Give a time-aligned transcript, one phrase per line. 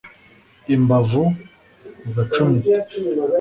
[0.75, 1.23] Imbavu
[2.07, 2.75] ugacumita